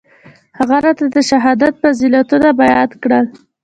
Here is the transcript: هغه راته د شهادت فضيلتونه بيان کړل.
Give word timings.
هغه 0.59 0.77
راته 0.85 1.05
د 1.15 1.17
شهادت 1.29 1.73
فضيلتونه 1.81 2.49
بيان 2.61 2.89
کړل. 3.03 3.25